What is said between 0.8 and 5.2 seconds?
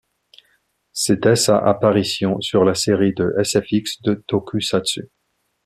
C'était sa apparition sur la série de sfx de Tokusatsu.